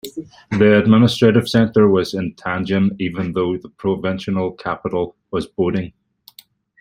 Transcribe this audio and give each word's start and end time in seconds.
The 0.49 0.79
administrative 0.79 1.47
centre 1.47 1.87
was 1.87 2.15
in 2.15 2.33
Tianjin 2.33 2.95
even 2.99 3.33
though 3.33 3.55
the 3.57 3.69
provincial 3.69 4.51
capital 4.53 5.15
was 5.29 5.45
in 5.45 5.51
Baoding. 5.55 5.93